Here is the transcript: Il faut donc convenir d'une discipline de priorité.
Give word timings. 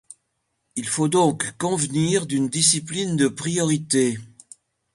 Il 0.75 0.87
faut 0.87 1.09
donc 1.09 1.53
convenir 1.59 2.25
d'une 2.25 2.49
discipline 2.49 3.15
de 3.15 3.27
priorité. 3.27 4.17